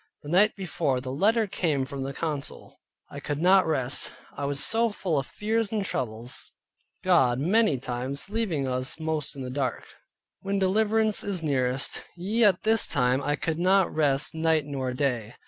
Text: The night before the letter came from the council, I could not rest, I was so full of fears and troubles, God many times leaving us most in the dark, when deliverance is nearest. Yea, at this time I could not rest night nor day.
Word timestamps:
The 0.23 0.29
night 0.29 0.55
before 0.55 0.99
the 0.99 1.11
letter 1.11 1.45
came 1.45 1.85
from 1.85 2.01
the 2.01 2.11
council, 2.11 2.79
I 3.11 3.19
could 3.19 3.39
not 3.39 3.67
rest, 3.67 4.11
I 4.35 4.45
was 4.45 4.63
so 4.65 4.89
full 4.89 5.19
of 5.19 5.27
fears 5.27 5.71
and 5.71 5.85
troubles, 5.85 6.53
God 7.03 7.37
many 7.39 7.77
times 7.77 8.27
leaving 8.27 8.67
us 8.67 8.99
most 8.99 9.35
in 9.35 9.43
the 9.43 9.51
dark, 9.51 9.85
when 10.39 10.57
deliverance 10.57 11.23
is 11.23 11.43
nearest. 11.43 12.03
Yea, 12.17 12.45
at 12.45 12.63
this 12.63 12.87
time 12.87 13.21
I 13.21 13.35
could 13.35 13.59
not 13.59 13.93
rest 13.93 14.33
night 14.33 14.65
nor 14.65 14.91
day. 14.93 15.35